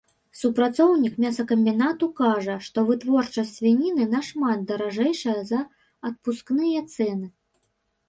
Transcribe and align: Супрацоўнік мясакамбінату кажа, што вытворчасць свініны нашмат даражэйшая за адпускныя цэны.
Супрацоўнік 0.37 1.19
мясакамбінату 1.25 2.09
кажа, 2.21 2.57
што 2.69 2.85
вытворчасць 2.89 3.53
свініны 3.59 4.09
нашмат 4.17 4.67
даражэйшая 4.75 5.39
за 5.55 5.65
адпускныя 6.13 6.79
цэны. 6.93 7.27